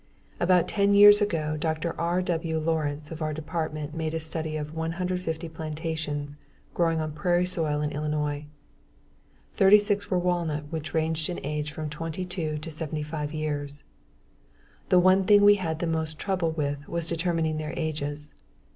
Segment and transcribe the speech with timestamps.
[0.39, 1.93] About ten years ago Dr.
[2.01, 2.23] R.
[2.23, 2.57] W.
[2.57, 6.35] Lorenz of our Department made a study of 150 plantations
[6.73, 8.45] growing on prairie soil in Illinois.
[9.57, 13.83] Thirty six were walnut which ranged in age from 22 to 75 years.
[14.89, 18.33] The one thing we had the most trouble with was determining their ages.